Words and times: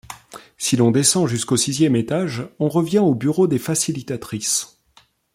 Si 0.57 0.75
l’on 0.77 0.89
descend 0.89 1.27
jusqu’au 1.27 1.57
sixième 1.57 1.95
étage, 1.95 2.49
on 2.57 2.69
revient 2.69 2.97
aux 2.97 3.13
bureaux 3.13 3.45
des 3.45 3.59
facilitatrices. 3.59 4.79